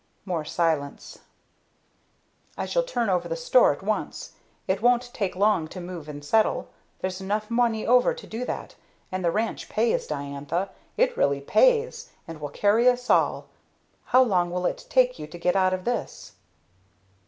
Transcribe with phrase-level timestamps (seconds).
[0.25, 1.19] More silence.
[2.57, 4.31] "I shall turn over the store at once.
[4.67, 6.69] It won't take long to move and settle;
[7.01, 8.73] there's enough money over to do that.
[9.11, 10.71] And the ranch pays, Diantha!
[10.97, 13.45] It really pays, and will carry us all.
[14.05, 16.31] How long will it take you to get out of this?"